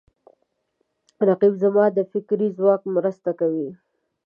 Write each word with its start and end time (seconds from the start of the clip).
رقیب 1.27 1.53
زما 1.63 1.85
د 1.97 1.99
فکري 2.11 2.47
ځواک 2.57 2.81
مرسته 2.95 3.31
کوي 3.39 3.69